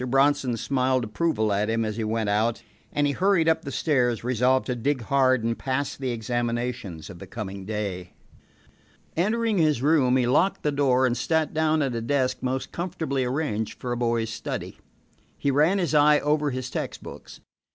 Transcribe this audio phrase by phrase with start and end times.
[0.07, 4.23] Bronson smiled approval at him as he went out, and he hurried up the stairs,
[4.23, 8.11] resolved to dig hard and pass the examinations of the coming day.
[9.15, 13.23] Entering his room, he locked the door and sat down at a desk most comfortably
[13.23, 14.79] arranged for a boy's study.
[15.37, 17.39] He ran his eye over his text books.